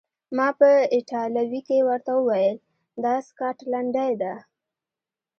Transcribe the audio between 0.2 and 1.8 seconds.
ما په ایټالوي کې